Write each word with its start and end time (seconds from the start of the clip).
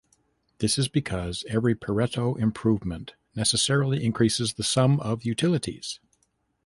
This 0.57 0.79
is 0.79 0.87
because 0.87 1.43
every 1.47 1.75
Pareto 1.75 2.35
improvement 2.39 3.13
necessarily 3.35 4.03
increases 4.03 4.53
the 4.53 4.63
sum 4.63 4.99
of 4.99 5.23
utilities. 5.25 5.99